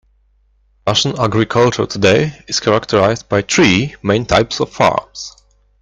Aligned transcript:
Russian 0.87 1.13
agriculture 1.19 1.85
today 1.85 2.43
is 2.47 2.59
characterized 2.59 3.29
by 3.29 3.43
three 3.43 3.93
main 4.01 4.25
types 4.25 4.59
of 4.59 4.71
farms. 4.71 5.35